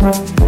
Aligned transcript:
Thank 0.00 0.39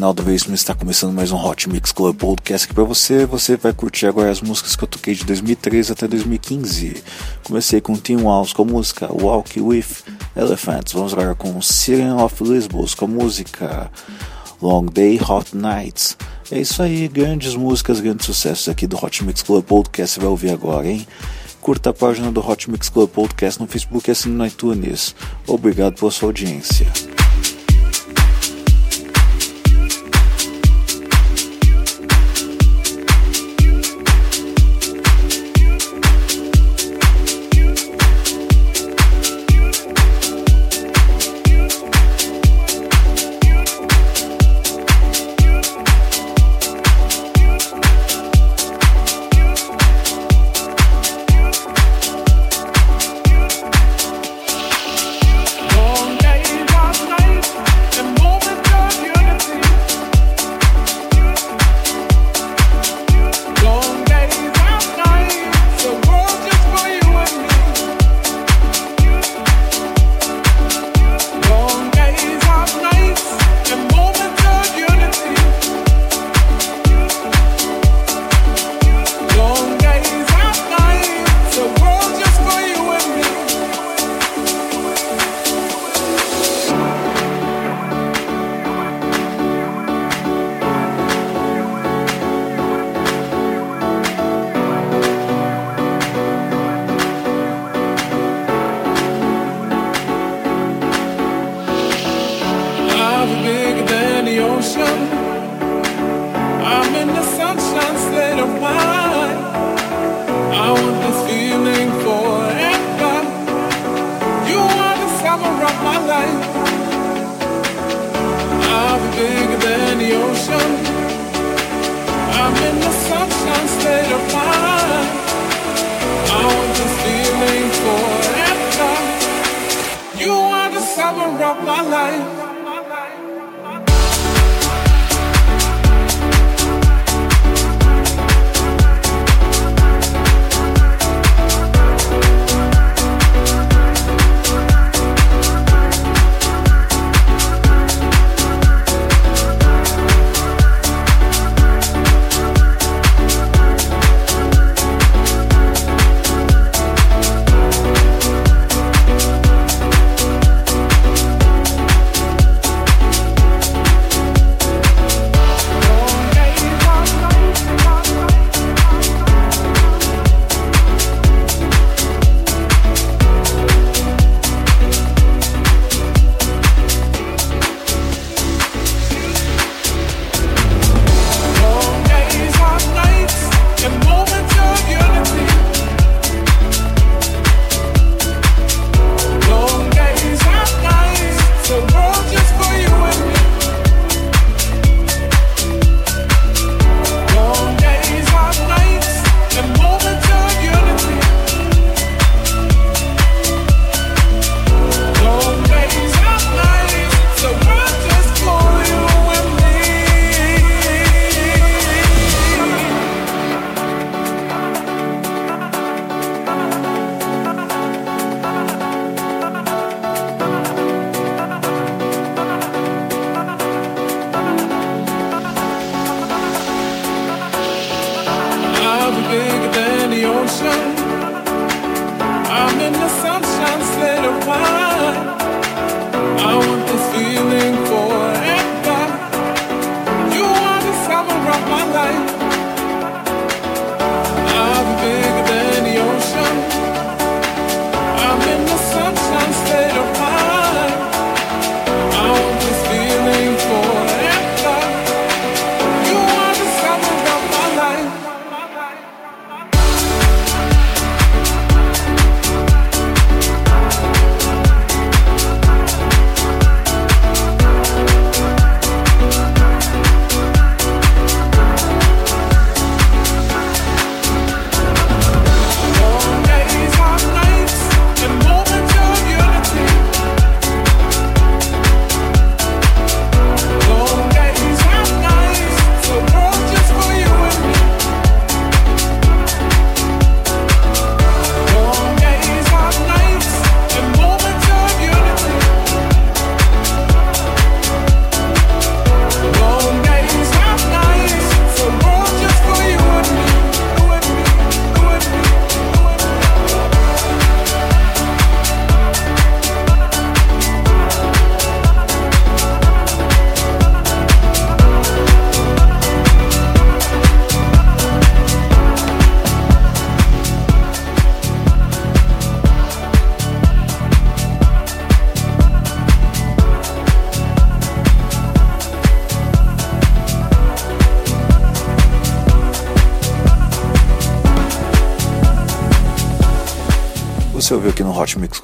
Reinaldo 0.00 0.22
Veríssimo 0.22 0.54
está 0.54 0.74
começando 0.74 1.12
mais 1.12 1.30
um 1.30 1.36
Hot 1.36 1.68
Mix 1.68 1.92
Club 1.92 2.16
Podcast 2.16 2.64
aqui 2.64 2.72
para 2.72 2.84
você. 2.84 3.26
Você 3.26 3.58
vai 3.58 3.70
curtir 3.74 4.06
agora 4.06 4.30
as 4.30 4.40
músicas 4.40 4.74
que 4.74 4.82
eu 4.82 4.88
toquei 4.88 5.14
de 5.14 5.26
2013 5.26 5.92
até 5.92 6.08
2015. 6.08 7.04
Comecei 7.44 7.82
com 7.82 7.94
Tim 7.94 8.16
Walls 8.16 8.54
com 8.54 8.62
a 8.62 8.64
música 8.64 9.12
Walk 9.12 9.60
With 9.60 9.84
Elephants. 10.34 10.94
Vamos 10.94 11.12
agora 11.12 11.34
com 11.34 11.60
Siren 11.60 12.14
of 12.14 12.42
Lesbos 12.42 12.94
com 12.94 13.04
a 13.04 13.08
música 13.08 13.90
Long 14.62 14.86
Day 14.86 15.20
Hot 15.20 15.54
Nights. 15.54 16.16
É 16.50 16.58
isso 16.58 16.82
aí, 16.82 17.06
grandes 17.06 17.54
músicas, 17.54 18.00
grandes 18.00 18.24
sucessos 18.24 18.70
aqui 18.70 18.86
do 18.86 18.96
Hot 18.96 19.22
Mix 19.22 19.42
Club 19.42 19.62
Podcast. 19.66 20.14
Você 20.14 20.20
vai 20.20 20.30
ouvir 20.30 20.50
agora, 20.50 20.88
hein? 20.88 21.06
Curta 21.60 21.90
a 21.90 21.92
página 21.92 22.32
do 22.32 22.40
Hot 22.40 22.70
Mix 22.70 22.88
Club 22.88 23.10
Podcast 23.10 23.60
no 23.60 23.66
Facebook 23.66 24.08
e 24.08 24.12
assine 24.12 24.34
no 24.34 24.46
iTunes. 24.46 25.14
Obrigado 25.46 25.96
pela 25.96 26.10
sua 26.10 26.30
audiência. 26.30 27.09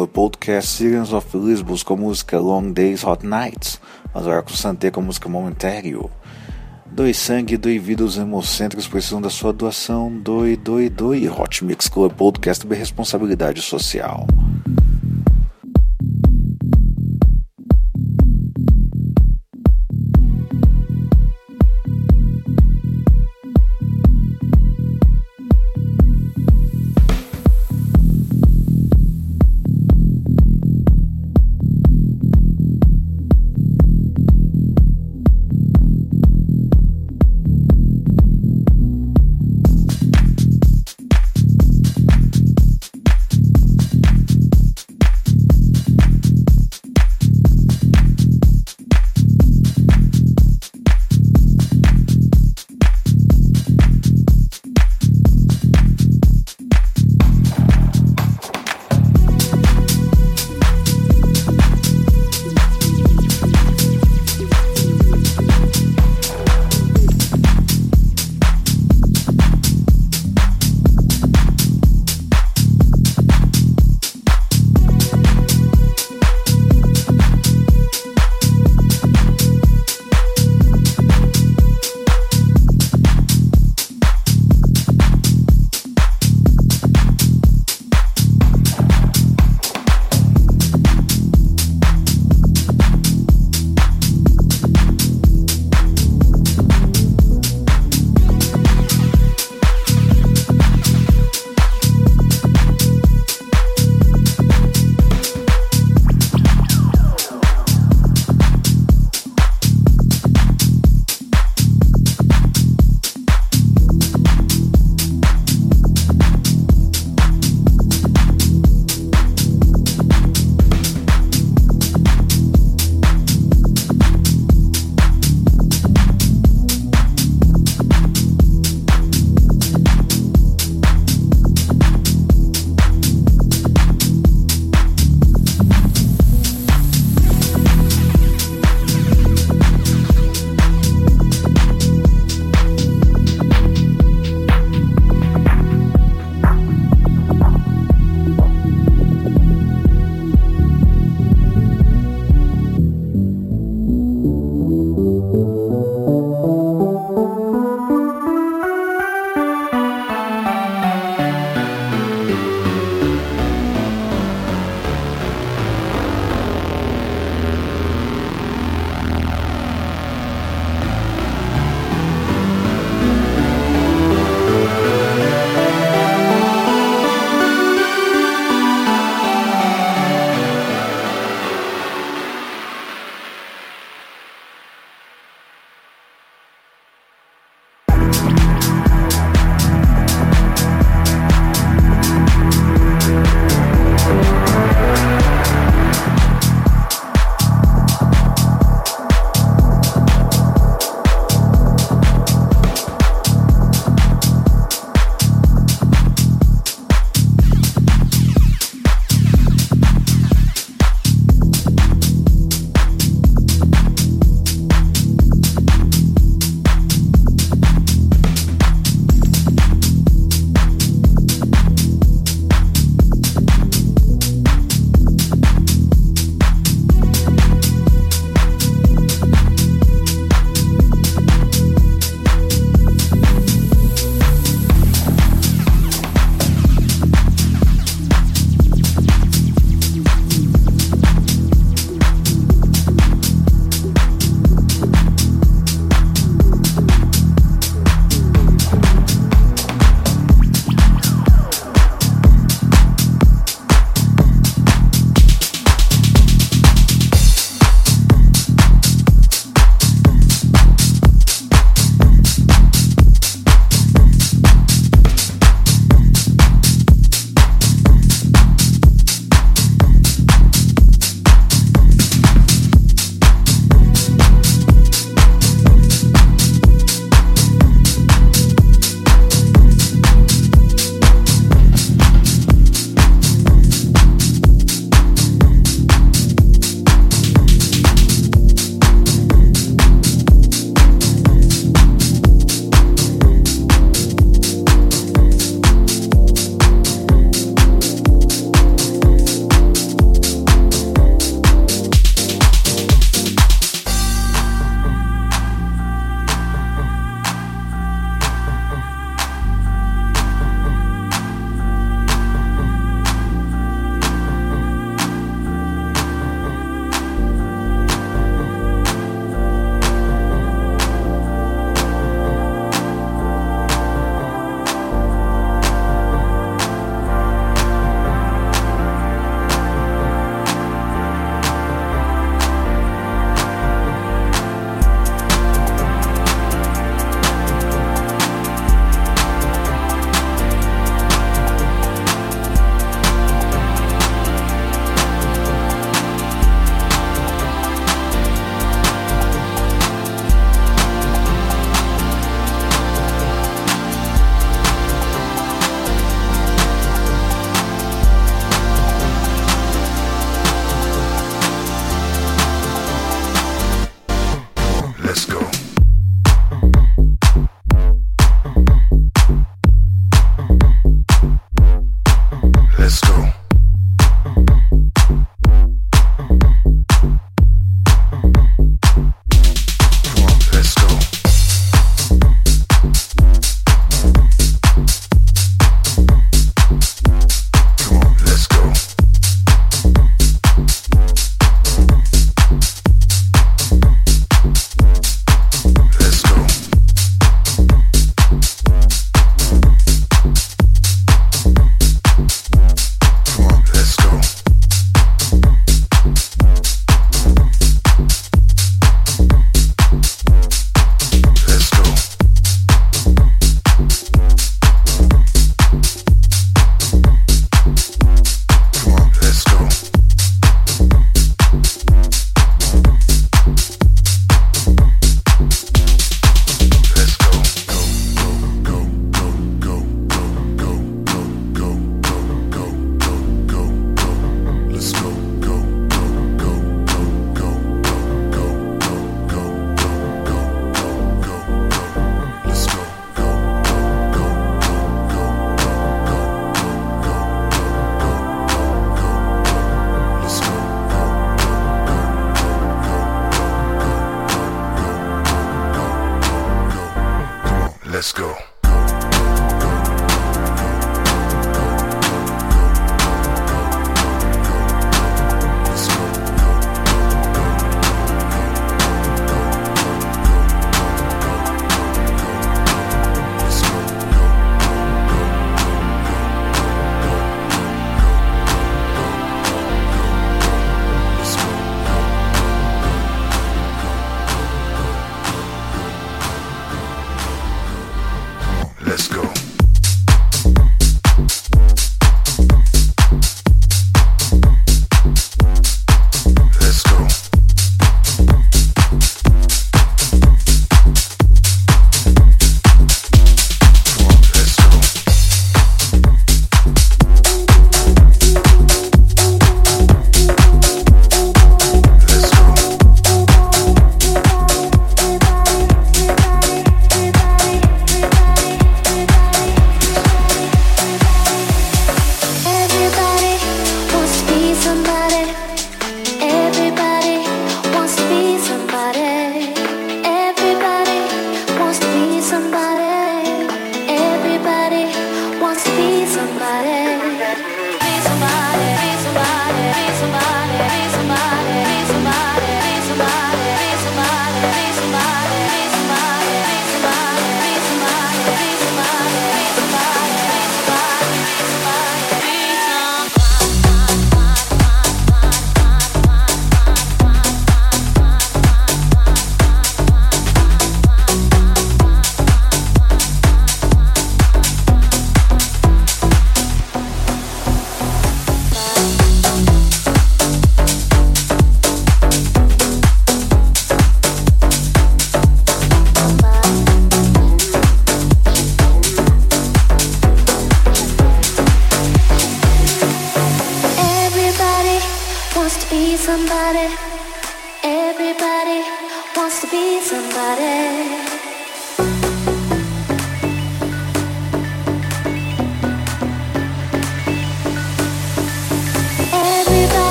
Club 0.00 0.10
Podcast 0.12 0.70
Sirens 0.70 1.12
of 1.12 1.36
Lisbon 1.36 1.76
com 1.84 1.92
a 1.92 1.96
música 1.96 2.38
Long 2.38 2.72
Days, 2.72 3.04
Hot 3.04 3.26
Nights, 3.26 3.78
Marco 4.14 4.50
Santé 4.56 4.90
com 4.90 5.00
a 5.00 5.04
música 5.04 5.28
Momentário. 5.28 6.10
Doe 6.86 7.12
sangue, 7.12 7.58
doe 7.58 7.78
vida, 7.78 8.02
os 8.02 8.16
hemocêntricos 8.16 8.88
precisam 8.88 9.20
da 9.20 9.28
sua 9.28 9.52
doação. 9.52 10.10
Doe, 10.10 10.56
doe, 10.56 10.88
doe. 10.88 11.28
Hot 11.28 11.62
Mix 11.62 11.86
Club 11.86 12.12
Podcast 12.14 12.62
sobre 12.62 12.78
responsabilidade 12.78 13.60
social. 13.60 14.26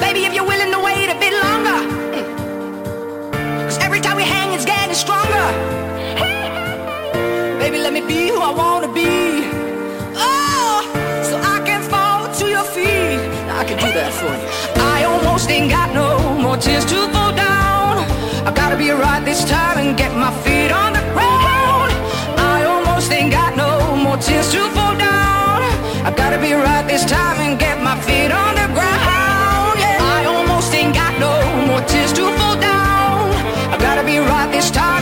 baby, 0.00 0.24
if 0.24 0.34
you're 0.34 0.46
willing 0.46 0.72
to 0.72 0.80
wait 0.80 1.08
a 1.08 1.18
bit 1.24 1.34
longer. 1.44 1.78
Cause 3.68 3.78
every 3.78 4.00
time 4.00 4.16
we 4.16 4.24
hang, 4.24 4.52
it's 4.52 4.64
getting 4.64 4.94
stronger. 4.94 5.46
Baby, 7.62 7.78
let 7.78 7.92
me 7.92 8.00
be 8.00 8.28
who 8.28 8.40
I 8.40 8.50
wanna 8.62 8.90
be. 8.92 9.44
Oh, 10.16 10.80
so 11.28 11.36
I 11.54 11.62
can 11.64 11.82
fall 11.92 12.32
to 12.38 12.46
your 12.48 12.64
feet. 12.64 13.20
I 13.60 13.64
can 13.68 13.78
do 13.78 13.90
that 13.98 14.12
for 14.18 14.32
you. 14.40 14.48
I 14.96 15.04
almost 15.04 15.48
ain't 15.50 15.70
got 15.70 15.94
no 15.94 16.08
more 16.44 16.56
tears 16.56 16.84
to 16.86 16.98
fall 17.14 17.32
down. 17.32 17.98
I 18.48 18.52
gotta 18.54 18.76
be 18.76 18.90
right 18.90 19.22
this 19.24 19.44
time 19.44 19.78
and 19.78 19.96
get 19.96 20.12
my 20.16 20.32
feet 20.44 20.72
on 20.72 20.94
the 20.94 21.04
ground. 21.14 21.92
I 22.54 22.64
almost 22.64 23.12
ain't 23.12 23.30
got 23.30 23.56
no 23.56 23.94
more 23.96 24.16
tears 24.16 24.50
to 24.52 24.60
fall 24.76 24.96
down. 24.96 25.58
I 26.08 26.12
gotta 26.16 26.38
be 26.38 26.52
right 26.54 26.86
this 26.88 27.04
time 27.04 27.38
and 27.46 27.58
get 27.58 27.69
this 34.60 34.70
time. 34.70 34.99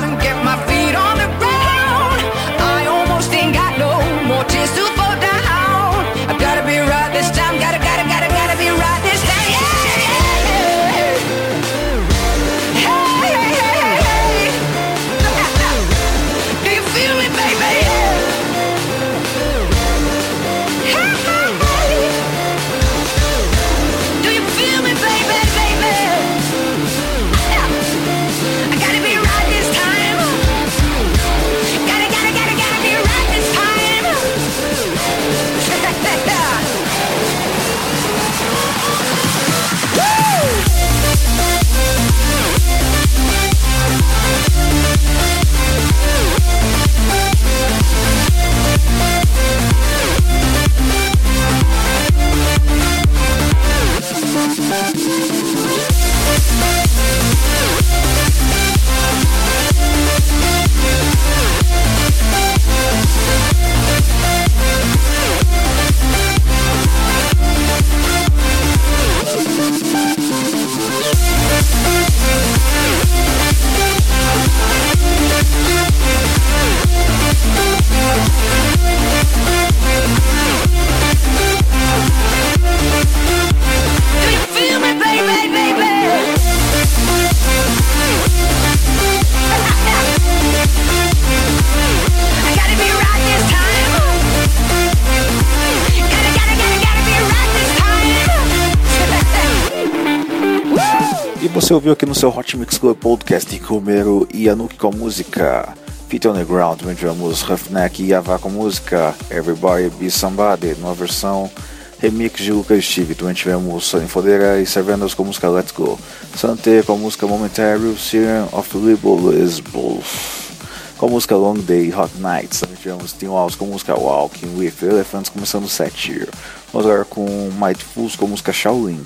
Você 101.68 101.74
ouviu 101.74 101.92
aqui 101.92 102.06
no 102.06 102.14
seu 102.14 102.30
Hot 102.30 102.56
Mix 102.56 102.78
Club 102.78 102.96
Podcast 102.96 103.54
Romero 103.58 104.26
e 104.32 104.48
Anuki 104.48 104.78
com 104.78 104.88
a 104.88 104.90
música 104.90 105.74
Feet 106.08 106.26
on 106.26 106.32
the 106.32 106.42
Ground, 106.42 106.80
tivemos 106.96 107.42
Roughneck 107.42 108.02
e 108.02 108.06
Yavá 108.06 108.38
com 108.38 108.48
a 108.48 108.52
música 108.52 109.14
Everybody 109.30 109.90
Be 109.90 110.10
Somebody, 110.10 110.74
numa 110.78 110.94
versão 110.94 111.50
remix 111.98 112.40
de 112.40 112.52
Lucas 112.52 112.82
Steve. 112.82 113.14
Também 113.14 113.34
tivemos 113.34 113.84
Sonny 113.84 114.08
Fodeira 114.08 114.58
e 114.58 114.64
Servanos 114.64 115.12
com 115.12 115.24
a 115.24 115.26
música 115.26 115.50
Let's 115.50 115.72
Go. 115.72 116.00
Sante 116.34 116.82
com 116.86 116.94
a 116.94 116.96
música 116.96 117.26
Momentary, 117.26 117.94
Siren 117.98 118.48
of 118.50 118.74
Libelous 118.74 119.60
Wolf. 119.70 120.48
Com 120.96 121.04
a 121.04 121.10
música 121.10 121.36
Long 121.36 121.58
Day, 121.58 121.92
Hot 121.92 122.16
Nights. 122.18 122.60
Também 122.60 122.76
tivemos 122.76 123.12
Tim 123.12 123.26
Walls 123.26 123.56
com 123.56 123.66
a 123.66 123.68
música 123.68 123.94
Walking 123.94 124.56
with 124.56 124.72
Elephants, 124.80 125.28
começando 125.28 125.64
o 125.64 125.68
set 125.68 126.10
here. 126.10 126.30
Vamos 126.72 126.88
agora 126.88 127.04
com 127.04 127.26
Might 127.62 127.84
Fools 127.84 128.16
com 128.16 128.24
a 128.24 128.28
música 128.28 128.54
Shaolin. 128.54 129.04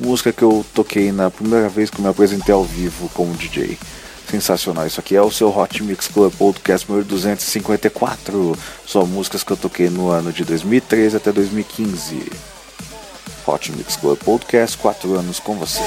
Música 0.00 0.32
que 0.32 0.42
eu 0.42 0.64
toquei 0.74 1.10
na 1.10 1.30
primeira 1.30 1.68
vez 1.68 1.90
que 1.90 1.98
eu 1.98 2.02
me 2.02 2.08
apresentei 2.08 2.54
ao 2.54 2.64
vivo 2.64 3.10
como 3.14 3.34
DJ. 3.34 3.76
Sensacional, 4.30 4.86
isso 4.86 5.00
aqui 5.00 5.16
é 5.16 5.22
o 5.22 5.30
seu 5.30 5.48
Hot 5.56 5.82
Mix 5.82 6.06
Club 6.06 6.32
Podcast 6.34 6.88
número 6.88 7.06
254. 7.08 8.56
Só 8.86 9.04
músicas 9.04 9.42
que 9.42 9.52
eu 9.52 9.56
toquei 9.56 9.88
no 9.88 10.10
ano 10.10 10.32
de 10.32 10.44
2013 10.44 11.16
até 11.16 11.32
2015. 11.32 12.30
Hot 13.46 13.72
Mix 13.72 13.96
Club 13.96 14.18
Podcast, 14.18 14.76
4 14.76 15.14
anos 15.18 15.40
com 15.40 15.56
você. 15.56 15.80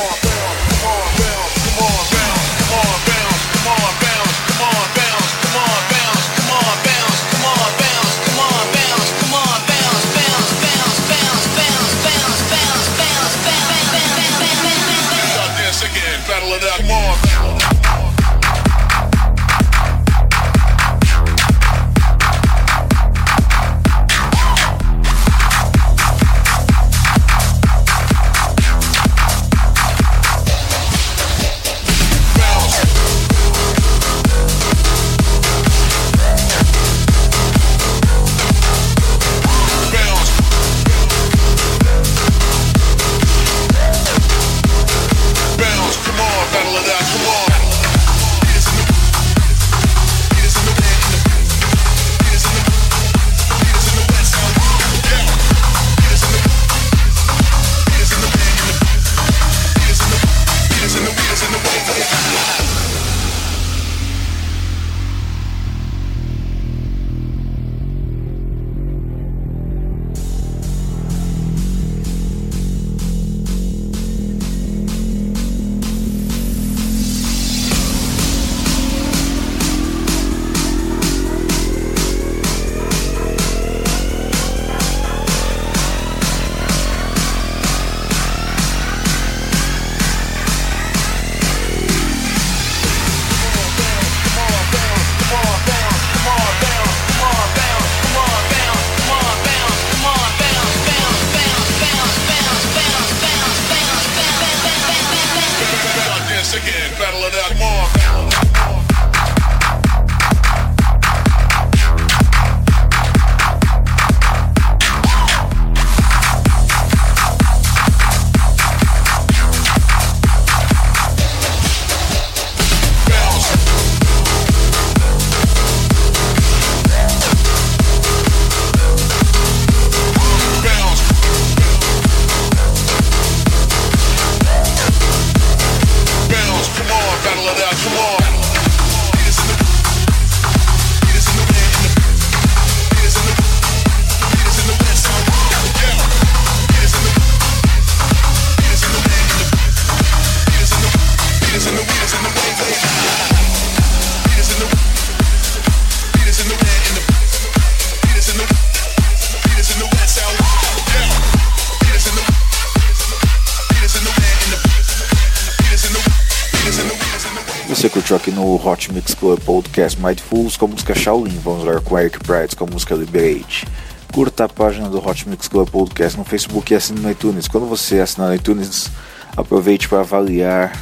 Aqui 168.15 168.31
no 168.31 168.55
Hot 168.55 168.91
Mix 168.91 169.13
Club 169.13 169.39
Podcast 169.41 169.99
Mindfuls 170.01 170.57
com 170.57 170.65
a 170.65 170.67
música 170.69 170.93
Shaolin. 170.93 171.37
Vamos 171.43 171.63
lá 171.63 171.79
com 171.79 171.97
Eric 171.97 172.19
Pride 172.19 172.55
com 172.55 172.65
a 172.65 172.67
música 172.67 172.95
Liberate. 172.95 173.67
Curta 174.13 174.45
a 174.45 174.49
página 174.49 174.89
do 174.89 174.97
Hot 174.97 175.29
Mix 175.29 175.47
Club 175.47 175.69
Podcast 175.69 176.17
no 176.17 176.25
Facebook 176.25 176.73
e 176.73 176.75
assine 176.75 176.99
no 176.99 177.09
iTunes. 177.09 177.47
Quando 177.47 177.67
você 177.67 177.99
assinar 177.99 178.29
no 178.29 178.35
iTunes, 178.35 178.89
aproveite 179.35 179.87
para 179.87 179.99
avaliar 179.99 180.77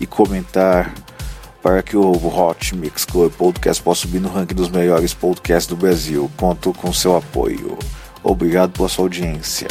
e 0.00 0.06
comentar 0.06 0.94
para 1.62 1.82
que 1.82 1.96
o 1.96 2.12
Hot 2.12 2.76
Mix 2.76 3.04
Club 3.04 3.32
Podcast 3.32 3.82
possa 3.82 4.02
subir 4.02 4.20
no 4.20 4.28
ranking 4.28 4.54
dos 4.54 4.68
melhores 4.68 5.14
podcasts 5.14 5.66
do 5.66 5.76
Brasil. 5.76 6.30
Conto 6.36 6.72
com 6.72 6.92
seu 6.92 7.16
apoio. 7.16 7.78
Obrigado 8.22 8.72
pela 8.72 8.88
sua 8.88 9.04
audiência. 9.04 9.68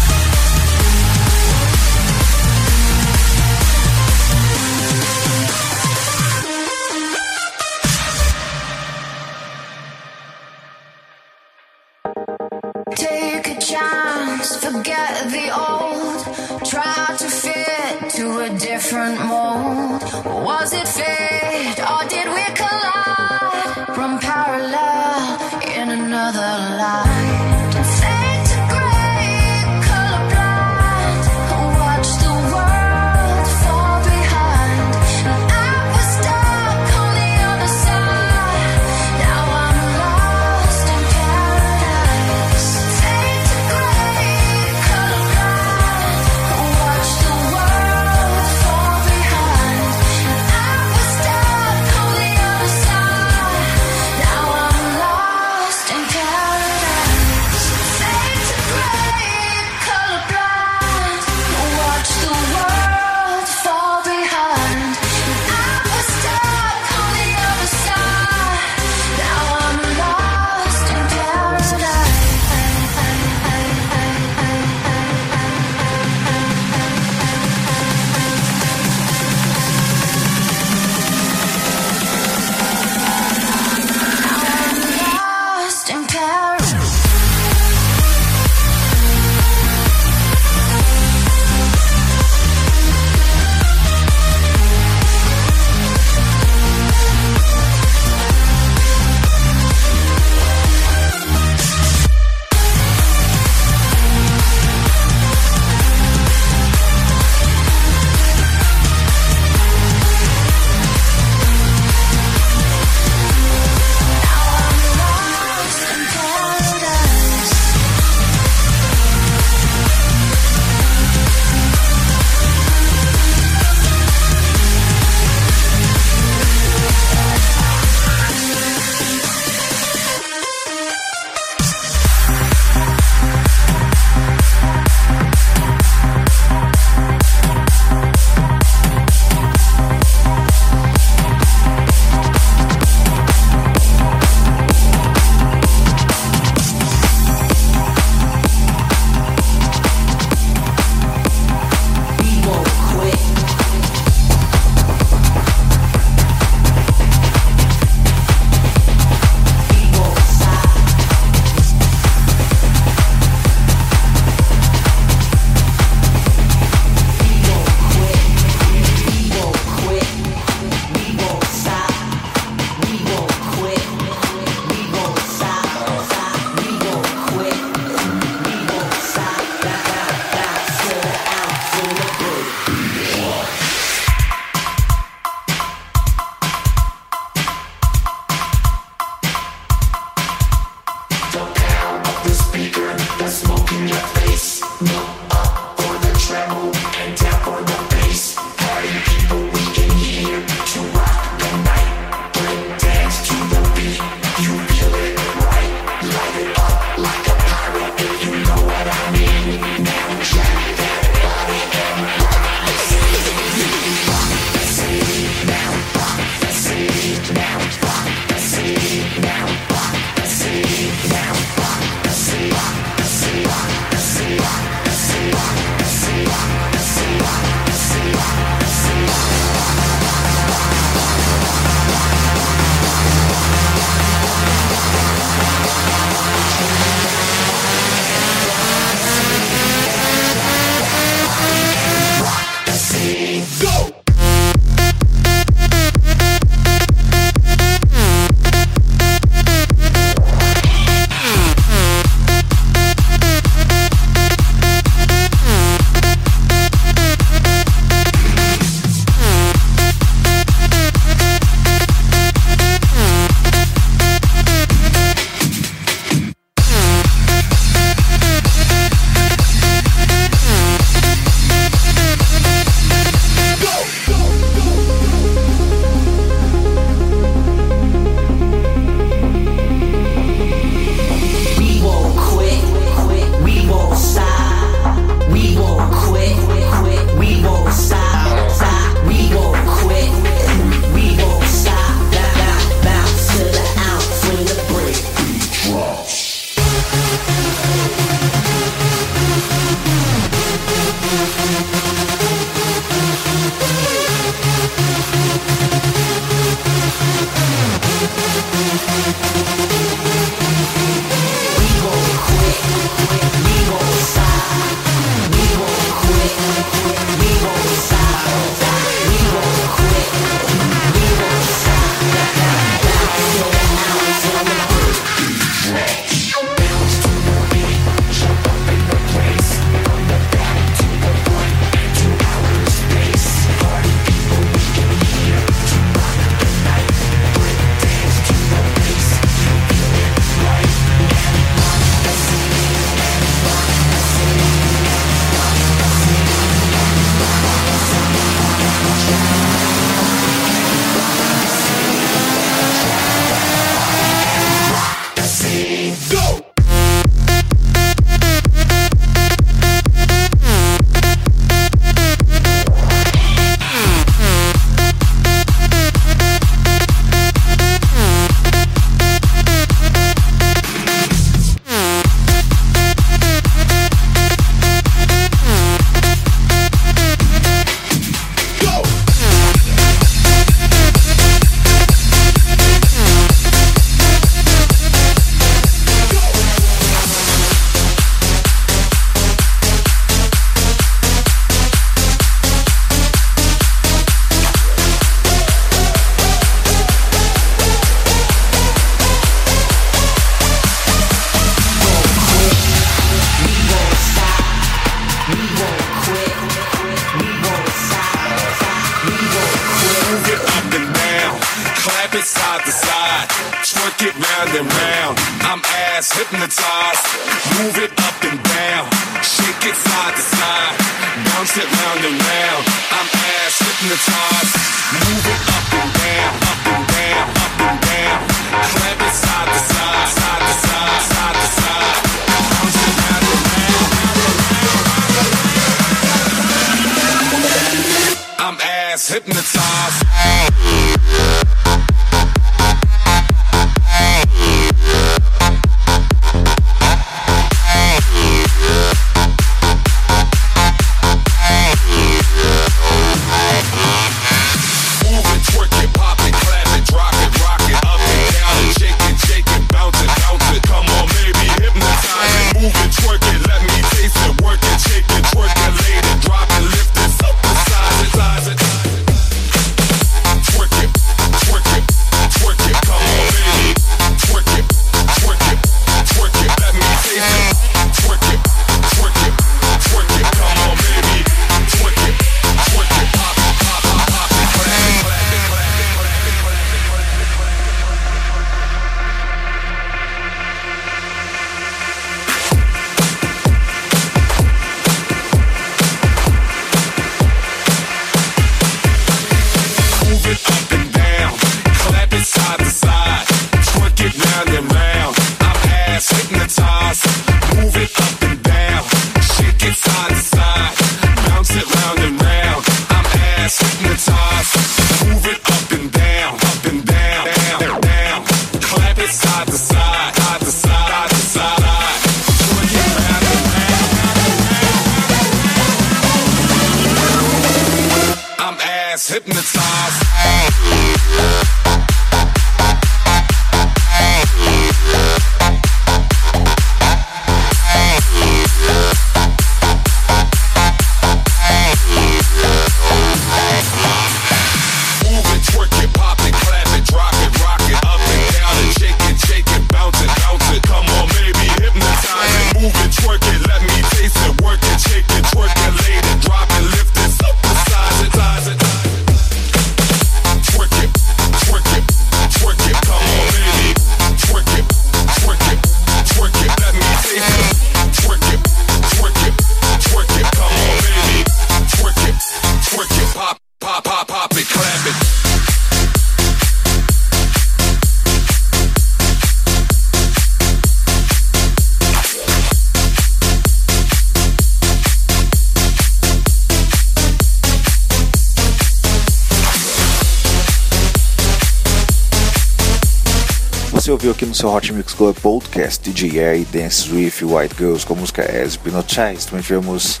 No 594.32 594.36
seu 594.36 594.48
Hot 594.48 594.72
Mix 594.72 594.94
Club 594.94 595.14
Podcast 595.20 595.90
DJ 595.90 596.18
Air 596.18 596.46
Dance 596.50 596.90
with 596.90 597.22
White 597.22 597.54
Girls 597.54 597.84
com 597.84 597.92
a 597.92 597.96
música 597.98 598.22
As 598.22 598.54
Hypnotized. 598.54 599.26
Também 599.28 599.42
tivemos 599.42 600.00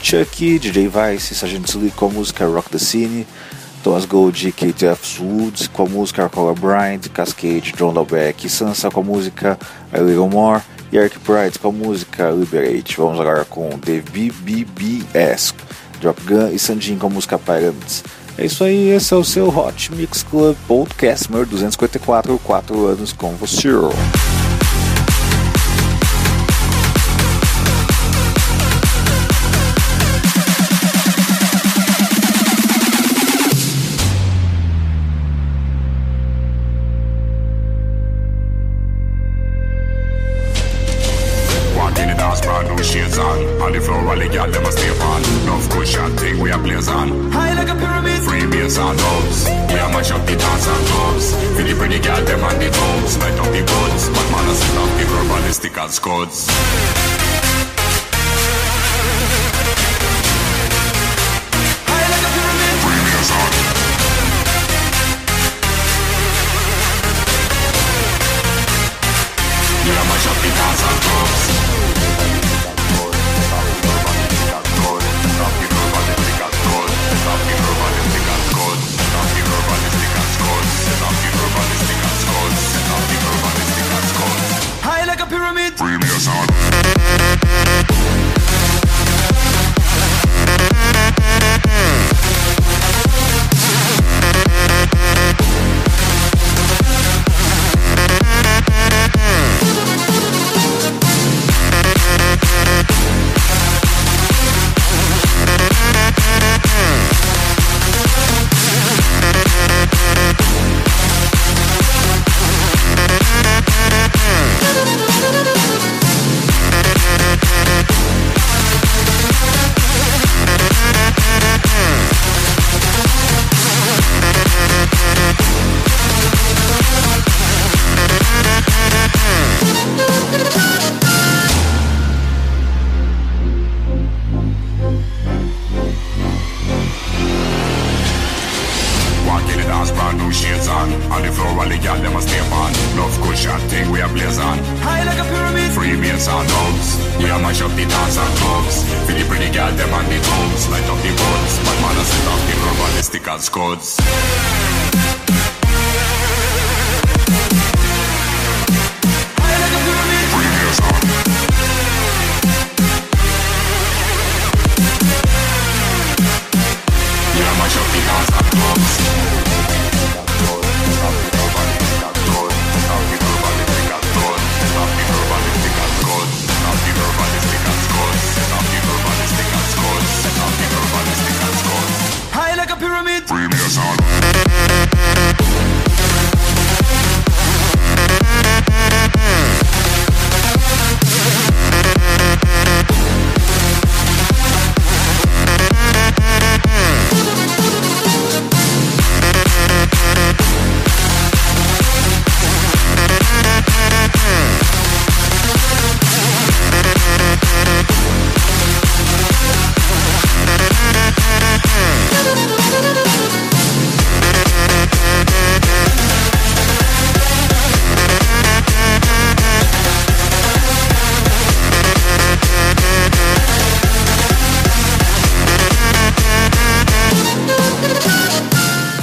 Chucky, 0.00 0.58
DJ 0.58 0.88
Vice, 0.88 1.34
Sargent 1.34 1.74
Lee 1.74 1.90
com 1.90 2.06
a 2.06 2.08
música 2.08 2.46
Rock 2.46 2.70
the 2.70 2.78
Cine, 2.78 3.26
Thomas 3.84 4.06
Gold, 4.06 4.50
Kate 4.52 4.86
F. 4.86 5.22
Woods 5.22 5.68
com 5.68 5.82
a 5.82 5.86
música 5.90 6.26
Color 6.26 6.54
Blind, 6.54 7.08
Cascade, 7.08 7.74
John 7.76 7.92
Dalbeck 7.92 8.46
e 8.46 8.48
Sansa 8.48 8.90
com 8.90 9.00
a 9.00 9.04
música 9.04 9.58
A 9.92 9.98
Little 9.98 10.30
More. 10.30 10.62
Eric 10.90 11.18
Pride 11.18 11.58
com 11.58 11.68
a 11.68 11.72
música 11.72 12.30
Liberate. 12.30 12.96
Vamos 12.96 13.20
agora 13.20 13.44
com 13.44 13.68
The 13.78 14.00
BBBS, 14.00 15.52
Drop 16.00 16.18
Gun 16.22 16.48
e 16.48 16.58
Sandin 16.58 16.96
com 16.96 17.08
a 17.08 17.10
música 17.10 17.38
Pyramids. 17.38 18.02
É 18.38 18.44
isso 18.44 18.62
aí, 18.64 18.90
esse 18.90 19.14
é 19.14 19.16
o 19.16 19.24
seu 19.24 19.48
Hot 19.48 19.94
Mix 19.94 20.22
Club 20.22 20.54
Podcast 20.68 21.30
número 21.30 21.48
254, 21.48 22.38
4 22.44 22.86
anos 22.86 23.12
com 23.12 23.30
você. 23.34 23.56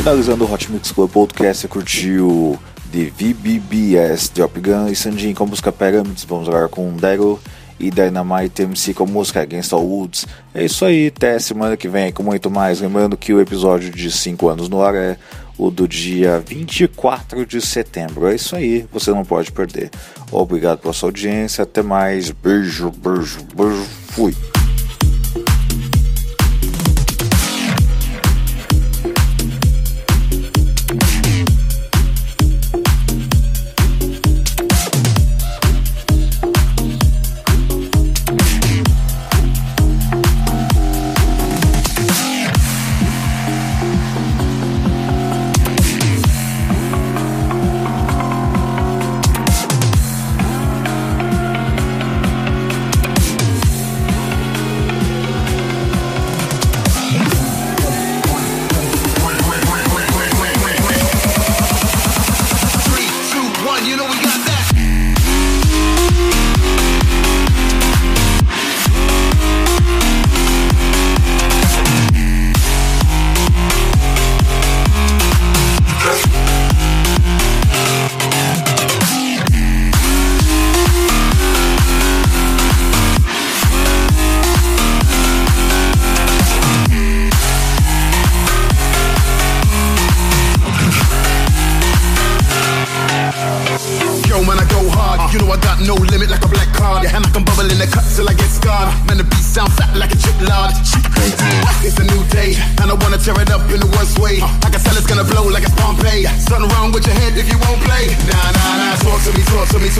Finalizando 0.03 0.43
o 0.43 0.53
Hot 0.53 0.69
Mix 0.69 0.91
Club 0.91 1.09
Podcast, 1.09 1.61
você 1.61 1.67
curtiu 1.69 2.59
The 2.91 3.05
VBBS, 3.05 4.27
Drop 4.35 4.59
Gun 4.59 4.89
e 4.89 4.95
Sanjin 4.97 5.33
com 5.33 5.45
a 5.45 5.47
música 5.47 5.71
Pyramids. 5.71 6.25
Vamos 6.25 6.49
agora 6.49 6.67
com 6.67 6.93
Daryl 6.97 7.39
e 7.79 7.89
Dynamite 7.89 8.63
MC 8.63 8.93
com 8.93 9.05
a 9.05 9.07
música 9.07 9.41
Against 9.41 9.71
All 9.71 9.87
Woods. 9.87 10.27
É 10.53 10.65
isso 10.65 10.83
aí, 10.83 11.07
até 11.07 11.39
semana 11.39 11.77
que 11.77 11.87
vem 11.87 12.11
com 12.11 12.21
muito 12.21 12.51
mais. 12.51 12.81
Lembrando 12.81 13.15
que 13.15 13.33
o 13.33 13.39
episódio 13.39 13.91
de 13.91 14.11
5 14.11 14.49
anos 14.49 14.67
no 14.67 14.83
ar 14.83 14.93
é 14.93 15.17
o 15.57 15.71
do 15.71 15.87
dia 15.87 16.43
24 16.45 17.45
de 17.45 17.61
setembro. 17.61 18.27
É 18.27 18.35
isso 18.35 18.57
aí, 18.57 18.85
você 18.91 19.09
não 19.11 19.23
pode 19.23 19.53
perder. 19.53 19.89
Obrigado 20.29 20.79
pela 20.79 20.93
sua 20.93 21.07
audiência, 21.07 21.63
até 21.63 21.81
mais. 21.81 22.29
Beijo, 22.29 22.91
beijo, 22.91 23.39
beijo. 23.55 23.85
Fui. 24.09 24.35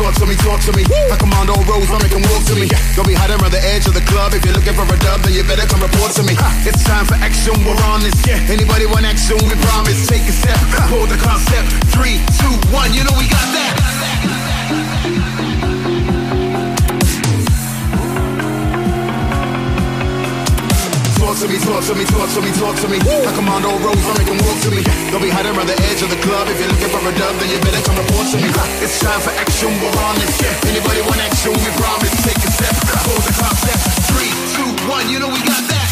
Talk 0.04 0.20
to 0.20 0.26
me, 0.28 0.36
talk 0.36 0.60
to 0.68 0.74
me. 0.76 0.84
I 1.08 1.16
command 1.16 1.48
all 1.48 1.64
roads, 1.64 1.88
I 1.88 1.98
make 2.04 2.12
them 2.12 2.28
walk 2.28 2.44
to 2.52 2.56
me. 2.60 2.68
Don't 2.96 3.08
be 3.08 3.16
hiding 3.16 3.40
around 3.40 3.56
the 3.56 3.64
edge 3.64 3.88
of 3.88 3.96
the 3.96 4.04
club. 4.04 4.36
If 4.36 4.44
you're 4.44 4.54
looking 4.54 4.76
for 4.76 4.84
a 4.84 5.00
dub, 5.00 5.24
then 5.24 5.32
you 5.32 5.48
better 5.48 5.64
come 5.64 5.80
report 5.80 6.12
to 6.20 6.24
me. 6.24 6.36
It's 6.68 6.84
time 6.84 7.08
for 7.08 7.16
action, 7.24 7.56
we're 7.64 7.80
on 7.88 8.04
this. 8.04 8.16
Yeah. 8.28 8.44
Anybody 8.52 8.86
want 8.86 9.08
action, 9.08 9.40
we 9.48 9.56
promise. 9.72 10.08
Take 10.08 10.28
a 10.28 10.36
step, 10.36 10.60
hold 10.92 11.08
the 11.08 11.20
concept. 11.24 11.72
Three, 11.96 12.20
two, 12.36 12.52
one, 12.76 12.92
you 12.92 13.08
know 13.08 13.16
we 13.16 13.32
got 13.32 13.48
that. 13.56 13.93
To 21.44 21.52
me, 21.52 21.60
talk 21.60 21.84
to 21.84 21.96
me, 21.96 22.06
talk 22.06 22.30
to 22.32 22.42
me, 22.42 22.52
talk 22.56 22.76
to 22.80 22.88
me. 22.88 22.98
I 23.04 23.32
command 23.36 23.66
all 23.66 23.78
roads, 23.80 24.06
I 24.08 24.16
make 24.16 24.28
them 24.32 24.40
walk 24.48 24.60
to 24.64 24.72
me. 24.72 24.84
Don't 25.12 25.22
be 25.22 25.28
hiding 25.28 25.52
around 25.52 25.68
the 25.68 25.76
edge 25.92 26.00
of 26.02 26.10
the 26.10 26.20
club. 26.24 26.48
If 26.48 26.56
you're 26.56 26.72
looking 26.72 26.88
for 26.88 27.04
a 27.04 27.12
dub, 27.20 27.36
then 27.36 27.52
you 27.52 27.60
better 27.60 27.84
come 27.84 28.00
report 28.00 28.32
to 28.32 28.38
me. 28.40 28.48
It's 28.80 29.00
time 29.04 29.20
for 29.20 29.32
action, 29.36 29.68
we're 29.84 29.92
on. 30.08 30.16
Yeah. 30.40 30.72
Anybody 30.72 31.02
want 31.04 31.20
action, 31.20 31.52
we 31.52 31.70
promise. 31.76 32.16
Take 32.24 32.40
a 32.40 32.52
step, 32.52 32.76
hold 33.04 33.24
the 33.28 33.36
concept. 33.36 33.82
Three, 34.08 34.32
two, 34.56 34.72
one, 34.88 35.10
you 35.10 35.20
know 35.20 35.28
we 35.28 35.44
got 35.44 35.64
that. 35.68 35.83